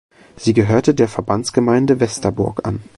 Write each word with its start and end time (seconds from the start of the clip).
Sie 0.35 0.53
gehört 0.53 0.97
der 0.97 1.07
Verbandsgemeinde 1.07 1.99
Westerburg 1.99 2.65
an. 2.65 2.79